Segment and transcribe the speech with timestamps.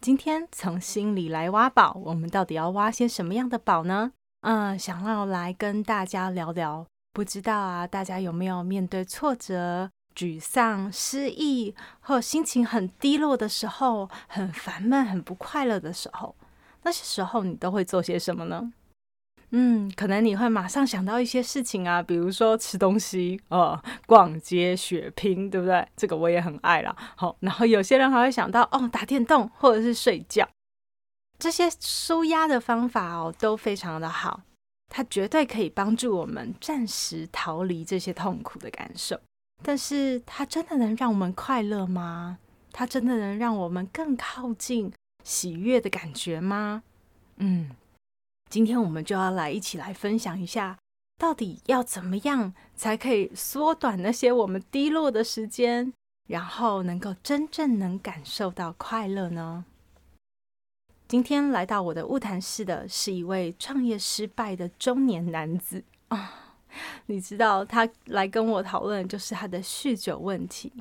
[0.00, 4.12] 今天从心里来挖宝，我们到底要挖些什么样的宝呢？
[4.40, 6.86] 嗯，想要来跟大家聊聊。
[7.12, 16.34] 不知道啊，大家有没有面对挫折、沮丧、失意，或心情很低落的时候，很烦闷、很不快乐的时候，
[16.82, 18.72] 那些时候你都会做些什么呢？
[19.52, 25.86] 嗯，可能你会马上想到一些事情啊，比如说吃东西，呃，逛街、血拼，对不对？
[25.96, 26.94] 这个我也很爱啦。
[27.16, 30.48] 好，然后有些人还会想到哦，打电动或者是睡觉，
[31.38, 34.42] 这些舒压的方法哦，都非常的好，
[34.88, 39.18] 它绝对可以帮助我们暂时逃离这些痛苦的感受。
[39.62, 42.38] 但是，它真的能让我们快乐吗？
[42.72, 44.92] 它真的能让我们更靠近
[45.24, 46.84] 喜悦的感觉吗？
[47.38, 47.70] 嗯。
[48.50, 50.76] 今天我们就要来一起来分享一下，
[51.16, 55.92] 到底要怎么样才可以缩短那些我们低落的时间，
[56.26, 59.64] 然后能够真正能感受到快乐呢？
[61.06, 66.56] 今天来到我的物谈室的是一位创业失败的中年男子啊，
[67.06, 70.72] 你知道他来跟我讨论就是他的酗酒问题。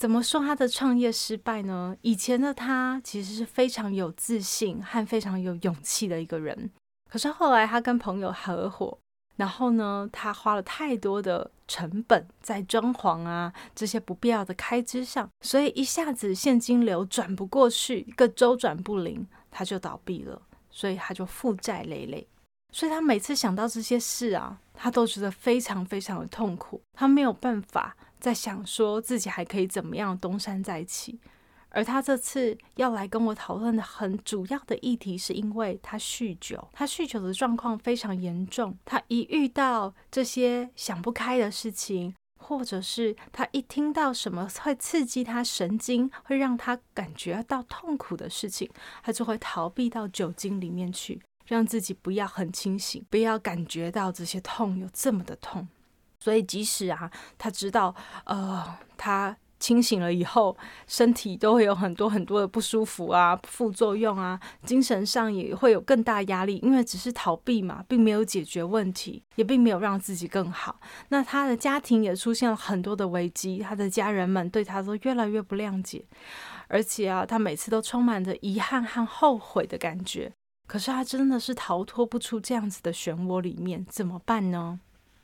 [0.00, 1.94] 怎么说他的创业失败呢？
[2.00, 6.70] 以前的他其实是非常有自信和非常有勇气的一个人，
[7.10, 8.96] 可是后来他跟朋友合伙，
[9.36, 22.26] 然后呢，他花了太多的成本在装潢啊这些不必要的开支上，所以一下子现金流转不过去，一个周转不灵，他就倒闭了，所以他就负债累累，
[22.72, 27.94] 所以他每次想到这些事啊，他都觉得非常非常的痛苦，他没有办法。
[28.20, 31.18] 在想说自己还可以怎么样东山再起，
[31.70, 38.76] 而他这次要来跟我讨论的很主要的议题，是因为他酗酒，他酗酒的状况非常严重。
[38.84, 48.68] 他一遇到这些想不开的事情，或者是他一听到什么会刺激他神经，会让他感觉到痛苦的事情，
[49.02, 55.68] 他就会逃避到酒精里面去，让自己不要很清醒，不要感觉到这些痛有这么的痛。
[56.20, 57.94] 所以，即使啊，他知道，
[58.24, 58.64] 呃，
[58.96, 70.80] 他清醒了以后，身体都会有很多很多的不舒服啊、副作用啊，精神上也会有更大压力，因为只是逃避嘛，并没有解决问题，也并没有让自己更好。
[71.08, 76.04] 那他的家庭也出现了很多的危机，他的家人们对他都越来越不谅解，
[76.68, 80.32] 而且啊，他每次都充满着遗憾和后悔的感觉。
[80.66, 84.80] 可是他真的是逃脱不出这样子的漩涡里面，怎么办呢？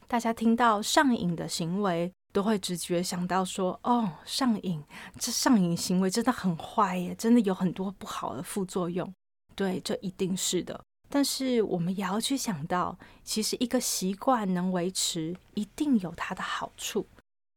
[0.09, 4.83] 大家听到上瘾的行为，都会直觉想到说：“哦，上瘾，
[5.19, 9.13] 这上瘾行为真的很坏耶，真的有很多不好的副作用。”
[9.57, 10.81] 对，这一定是的。
[11.09, 17.07] 但是我们也要去想到，其实一个习惯能维持，一定有它的好处。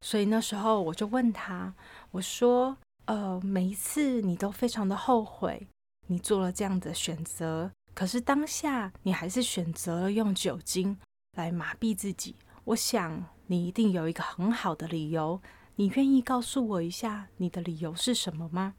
[0.02, 1.74] 所以那时候我就问他，
[2.12, 5.68] 我说：“呃，每一次你都非常的后悔，
[6.08, 10.98] 你做了这样的选择，可是当下你还是选择了用酒精。”
[11.40, 12.36] 来麻痹自己，
[12.66, 15.42] 我想你一定有一个很好的理由。
[15.78, 18.76] 你愿意告诉我一下你的理由是什么吗？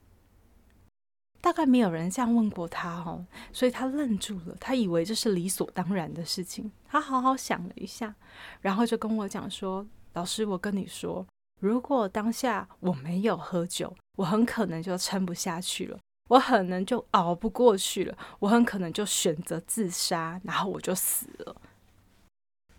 [1.40, 6.70] 大概没有人这样问过他哦，所以他愣住了，他以为这是理所当然的事情。
[6.86, 8.14] 他好好想了一下，
[8.60, 11.26] 然后就跟我讲说：“老师，我跟你说，
[11.60, 15.98] 如果当下我没有喝酒，我很可能就撑不下去了，
[16.28, 21.56] 我可能就熬不过去了，我很可能就选择自杀，然后我就死了。”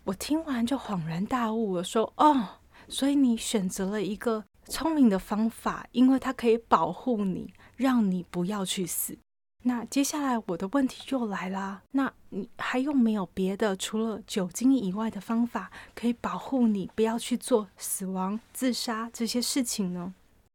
[0.04, 2.58] 我听完就恍然大悟了，说：“哦，
[2.88, 9.16] 所以你选择了一个聪明的方法，因为它可以保护你，让你不要去死。
[9.64, 20.14] 那接下来我的问题又来啦，那你还有没有别的除了酒精以外的方法，可以保护你不要去做死亡、自杀这些事情呢？”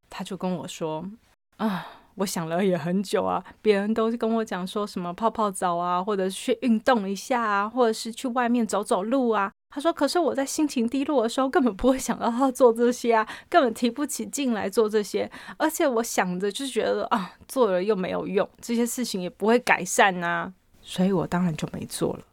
[0.09, 1.09] 他就跟我说
[1.57, 9.51] ：“啊。”我想了也很久啊，别人都跟我讲说什么泡泡澡啊，或者去运动一下啊，或者是去外面走走路啊。
[9.69, 15.29] 他说：“可是我在心情低落的时候，根本不会想到要做这些啊，根本提不起劲来做这些。
[15.57, 22.23] 而且我想着就觉得啊，做了又没有用，这些事情也不会改善呐，所以我当然就没做了。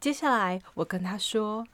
[0.00, 1.64] 接下来我跟他说：，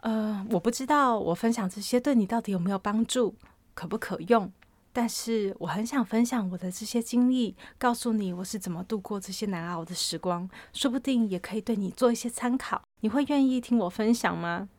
[0.00, 3.34] 呃，我不知道我分享这些对你到底有没有帮助，
[3.74, 4.52] 可不可用？”
[4.96, 12.80] 但是我很想分享我的这些经历，告诉你我是怎么度过这些难熬的时光，说不定也可以对你做一些参考。
[13.02, 14.70] 你会愿意听我分享吗？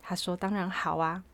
[0.00, 1.24] 他说：“当然好啊。”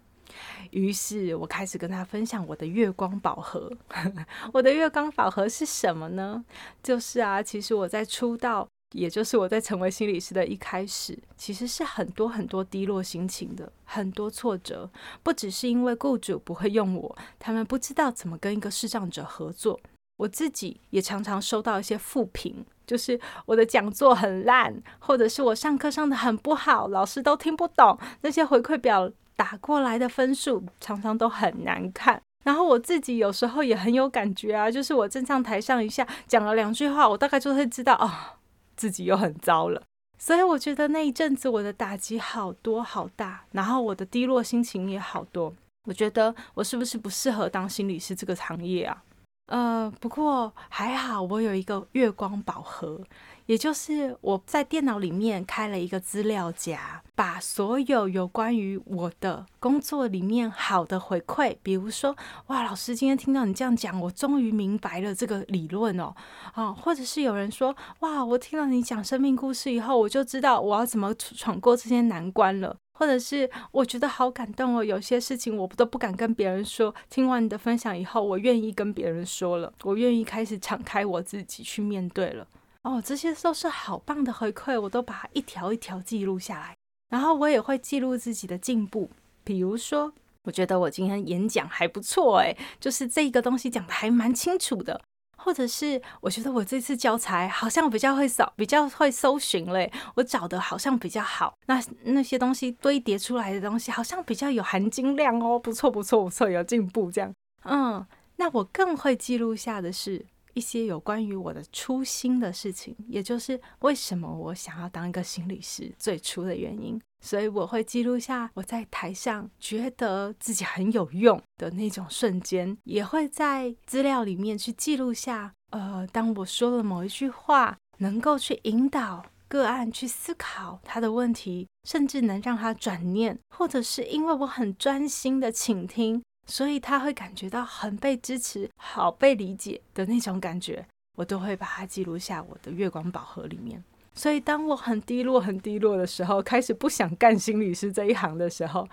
[0.73, 3.71] 于是我开始跟他分享我的月光宝盒。
[4.55, 6.43] 我的月光宝盒是什么呢？
[6.83, 8.67] 就是啊，其实我在出道。
[8.95, 14.89] 也就是我在成为心理师的一开始，其实是很多很多低落心情的，很多挫折，
[15.25, 19.81] 不只是因为雇主不会用我，他们不知道怎么跟一个视障者合作，
[20.19, 38.39] 我自己也常常收到一些负评，就是我的讲座很烂，或者是我上课上的很不好，老师都听不懂，那些回馈表打过来的分数常常都很难看，然后我自己有时候也很有感觉啊，就是我站上台上一下讲了两句话，我大概就会知道哦。
[38.77, 39.83] 自己又很糟了，
[40.19, 45.53] 所以我觉得那一阵子我的打击好多好大，然后我的低落心情也好多。
[45.87, 49.05] 我觉得我是不是不适合当心理师这个行业啊？
[49.47, 53.01] 呃，不过还好，我有一个月光宝盒。
[53.47, 66.15] 也就是我在电脑里面开了一个资料夹，把所有有关于我的工作里面好的回馈，比如说，哇，老师今天听到你这样讲，我终于明白了这个理论哦，
[66.55, 82.47] 啊，或者是有人说，哇，我听到你讲生命故事以后，我就知道我要怎么闯过这些难关了，或者是我觉得好感动哦，有些事情我都不敢跟别人说，听完你的分享以后，我愿意跟别人说了，我愿意开始敞开我自己去面对了。
[82.85, 86.77] 哦，这些都是好棒的回馈，我都把它一条一条记录下来。
[87.09, 89.11] 然后我也会记录自己的进步，
[89.43, 95.01] 比如说，我觉得我今天演讲还不错，诶，就是这个东西讲的还蛮清楚的。
[95.37, 101.55] 或者是我觉得我这次教材好像比较会扫，比较会搜寻嘞，我找的好像比较好。
[101.67, 107.31] 那那些东西堆叠出来的东西好像比较有含金量哦，不错不错不错，有进步这样。
[107.65, 108.07] 嗯，
[108.37, 110.25] 那我更会记录下的是。
[110.55, 117.01] 一些有关于我的初心的事情，也就是为什么我想要当一个心理师最初的原因。
[117.21, 125.53] 所以我会记录下我在台上觉得自己很有用的那种瞬间，也会在资料里面去记录下。
[125.71, 136.23] 呃，当我说了某一句话，能够去引导个案去思考他的问题，甚至能让他转念，或者是因为我很专心的倾听。
[136.47, 140.87] 所以他会感觉到很被支持、好被理解的那种感觉，
[141.17, 143.83] 我都会把它记录下我的月光宝盒里面。
[144.15, 148.89] 所以当我很低落、很低落的时候，开始不想干心理师这一行的时候，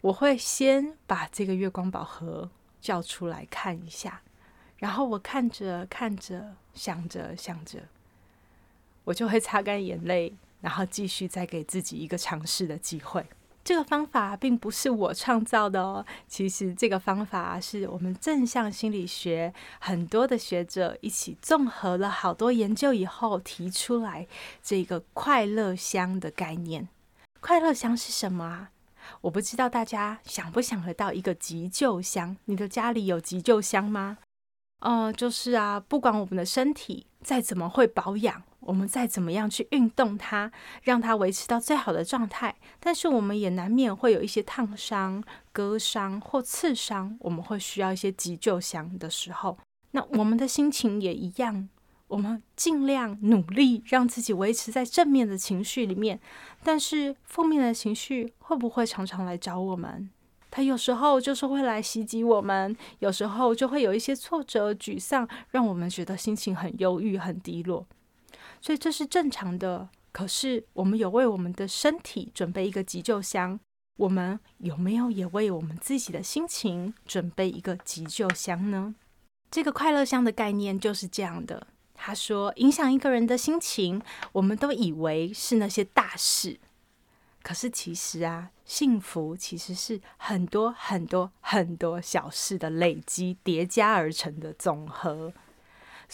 [0.00, 2.48] 我会先把这个月光宝盒
[2.80, 4.22] 叫出来看一下，
[4.78, 7.80] 然后我看着看着，想着想着，
[9.04, 13.26] 我就会擦干眼泪，然后继续再给自己一个尝试的机会。
[13.64, 24.26] 这个方法并不是我创造的哦，其实这个方法是我们正向心理学很多的学者一起综合了好多研究以后提出来
[24.62, 26.88] 这个快乐箱的概念。
[27.40, 28.70] 快乐箱是什么啊？
[29.22, 32.36] 我不知道大家想不想得到一个急救箱？
[32.44, 34.18] 你的家里有急救箱吗？
[34.80, 38.42] 呃，就是啊，不管我们的身体再怎么会保养。
[38.66, 40.50] 我们再怎么样去运动它，
[40.82, 45.22] 让它维持到最好的状态，但是我们也难免会有一些烫伤、
[45.52, 49.58] 割伤或刺伤，我们会需要一些急救箱的时候。
[49.92, 51.68] 那我们的心情也一样，
[52.08, 56.18] 我们尽量努力让自己维持在正面的情绪里面，
[56.62, 60.10] 但是负面的情绪会不会常常来找我们？
[60.50, 67.86] 它有时候就是会来袭击我们，有时候就会有一些挫折、沮丧，让我们觉得心情很忧郁、很低落。
[68.64, 73.60] 所以这是正常的，可是我们有为我们的身体准备一个急救箱，
[73.98, 78.94] 我们有没有也为我们自己的心情准备一个急救箱呢？
[79.50, 81.66] 这个快乐箱的概念就是这样的。
[81.92, 84.00] 他说，影响一个人的心情，
[84.32, 86.58] 我们都以为是那些大事，
[87.42, 95.34] 可是其实啊，幸福其实是很多很多很多小事的累积叠加而成的总和。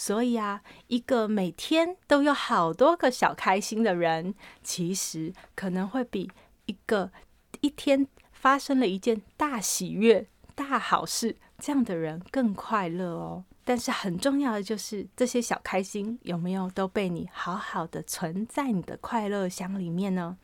[0.01, 6.27] 所以啊，一个每天都有好多个小开心的人，其实可能会比
[6.65, 7.11] 一个
[7.59, 13.45] 一天发生了一件大喜悦、大好事这样的人更快乐哦。
[13.63, 20.35] 但是很重要的就是，这些小开心有没有都被你好好的存在你的快乐箱里面呢？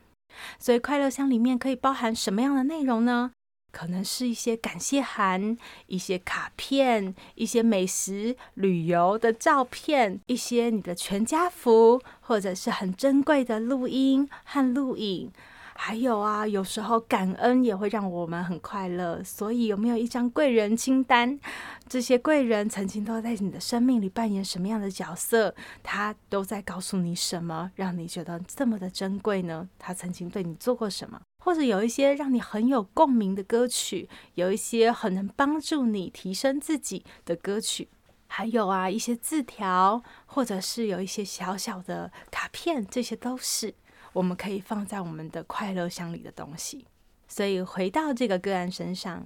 [0.60, 3.32] 所以，快乐箱里面可以包含什么样的内容呢？
[3.72, 5.56] 可能是一些感谢函、
[5.86, 15.32] 一些卡片、一些美食、旅游的照片、一些你的全家福，或者是很珍贵的录音和录影，
[15.76, 19.24] 还有啊，有时候感恩也会让我们很快乐。
[19.24, 21.40] 所以有没有一张贵人清单？
[21.88, 25.54] 这些贵人曾经都在你的生命里扮演什么样的角色？
[25.84, 29.70] 他都在告诉你什么，让你觉得这么的珍贵呢？
[29.78, 31.22] 他曾经对你做过什么？
[31.48, 37.88] 或者有一些让你很有共鸣的歌曲，有一些很能帮助你提升自己的歌曲。
[38.27, 43.74] 还有啊，一些字条，或者是有一些小小的卡片，这些都是
[44.12, 46.86] 我们可以放在我们的快乐箱里的东西。
[47.30, 49.25] 所以回到这个个案身上，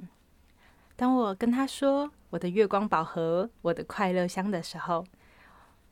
[0.96, 5.04] 当我跟他说我的月光宝盒、我的快乐箱的时候，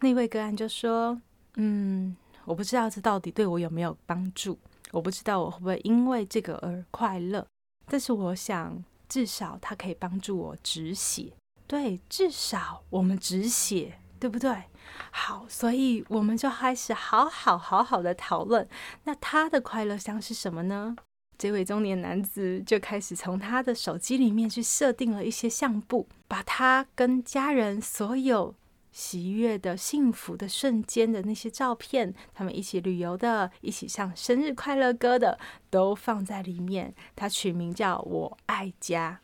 [0.02, 1.20] 那位个案就说
[1.58, 4.60] ：“嗯，我不知道这到底对我有没有帮助，
[4.92, 7.46] 我不知道我会不会因为这个而快乐，
[7.86, 11.34] 但是我想至少它可以帮助我止血。”
[11.68, 14.64] 对，至少我们止血，对不对？
[15.12, 18.68] 好，所以我们就开始好好好好的讨论。
[19.04, 20.96] 那他的快乐箱是什么呢？
[21.38, 28.56] 这位中年男子就开始从他的手机里面去设定了一些相簿，把他跟家人所有
[28.92, 36.94] 喜悦的、幸福的瞬间的那些照片，他们一起旅游的、一起唱生日快乐歌的，都放在里面。
[37.16, 39.22] 他取名叫我爱家。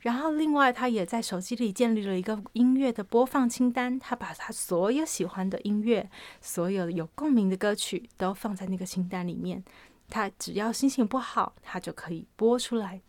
[0.00, 3.98] 然后，另外，他也在手机里建立了一个音乐的播放清单。
[3.98, 6.08] 他把他所有喜欢的音乐、
[6.40, 9.62] 所有有共鸣的歌曲都放在那个清单里面。
[10.08, 13.02] 他只要心情不好，他就可以播出来。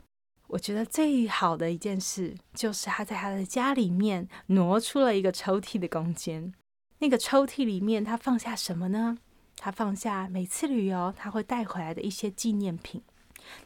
[0.52, 6.54] 我觉得最好的一件事，就是他在他的家里面挪出了一个抽屉的空间。
[7.00, 9.18] 那个抽屉里面，他放下什么呢？
[9.56, 13.02] 他放下每次旅游他会带回来的一些纪念品。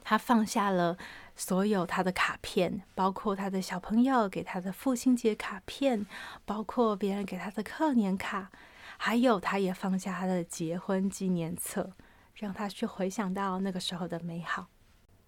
[0.04, 0.98] 他放下了。
[1.38, 6.06] 所有他的卡片，包括他的小朋友给他的父亲节卡片，
[6.46, 8.50] 包括别人给他的贺年卡，
[8.96, 11.92] 还有他也放下他的结婚纪念册，
[12.36, 14.68] 让他去回想到那个时候的美好。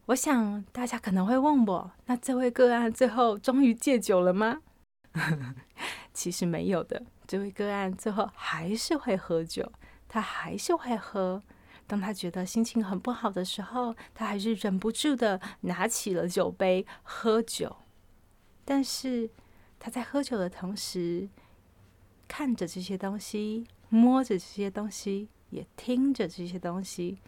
[0.07, 4.61] 我想大家可能会问我，那这位个案最后终于戒酒了吗？
[6.13, 9.69] 其实没有的，这位个案最后还是会喝酒，
[10.07, 11.43] 他还是会喝。
[11.85, 17.75] 当他觉得心情很不好的时候，他还是忍不住的拿起了酒杯喝酒。
[18.63, 19.29] 但是
[19.77, 21.27] 他在喝酒的同时，
[22.29, 27.19] 看着这些东西，摸着这些东西，也听着这些东西，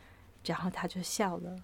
[0.46, 1.58] 然后他就笑了。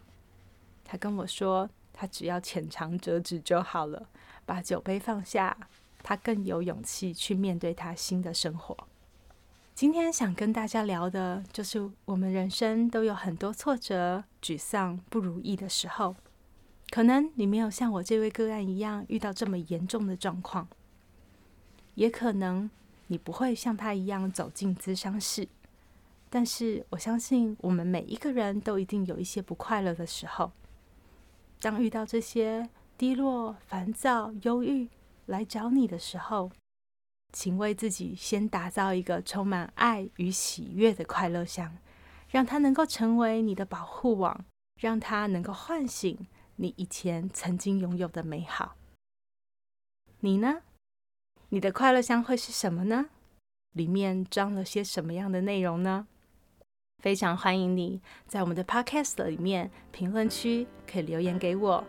[0.85, 4.07] 他跟我说：“他只要浅尝辄止就好了，
[4.45, 5.57] 把酒杯放下，
[6.03, 8.77] 他更有勇气去面对他新的生活。”
[9.73, 16.15] 今天想跟大家聊的，就是我们人生都有很多挫折、沮丧、不如意的时候。
[16.91, 20.67] 可能你没有像我这位个案一样遇到这么严重的状况，
[21.95, 22.69] 也可能
[23.07, 25.47] 你不会像他一样走进咨商室。
[26.29, 30.51] 但是我相信，我们每一个人都一定有一些不快乐的时候。
[31.65, 34.87] 当遇到这些低落、烦躁、忧郁
[35.25, 36.51] 来找你的时候，
[37.33, 41.75] 请为自己先打造一个充满爱与喜悦的快乐箱，
[42.29, 44.45] 让它能够成为你的保护网，
[44.79, 48.75] 让它能够唤醒你以前曾经拥有的美好。
[50.19, 50.61] 你呢？
[51.49, 53.09] 你的快乐箱会是什么呢？
[53.71, 56.05] 里面装了些什么样的内容呢？
[56.99, 61.83] 非常欢迎你在我们的 Podcast 里面评论区可以留言给我。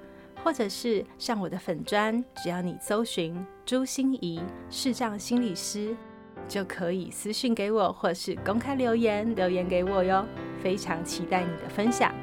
[0.44, 5.96] 或者是上我的粉砖，只要你搜寻朱心怡视障心理师，
[6.46, 10.24] 就可以私信给我，或是公开留言留言给我哟。
[10.62, 12.14] 非常期待你的分享。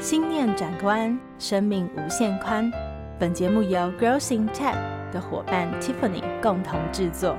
[0.00, 2.68] 心念转关，生命无限宽。
[3.16, 4.76] 本节目由 Grossing Tech
[5.12, 7.36] 的伙伴 Tiffany 共同制作。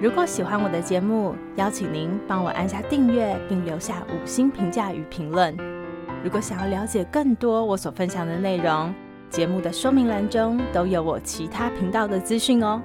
[0.00, 5.56] 如果喜欢我的节目，邀请您帮我按下订阅，并留下五星评价与评论。
[6.22, 8.92] 如果想要了解更多我所分享的内容，
[9.30, 12.82] 节目的说明栏中都有我其他频道的资讯哦。